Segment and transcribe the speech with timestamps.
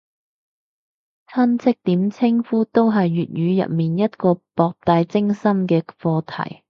[1.27, 6.59] 親戚點稱呼都係粵語入面一個博大精深嘅課題